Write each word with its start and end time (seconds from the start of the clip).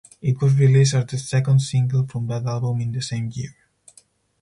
It 0.19 0.41
was 0.41 0.55
released 0.57 0.95
as 0.95 1.05
the 1.05 1.19
second 1.19 1.59
single 1.59 2.07
from 2.07 2.25
that 2.25 2.43
album 2.47 2.81
in 2.81 2.91
the 2.91 3.03
same 3.03 3.29
year. 3.35 3.53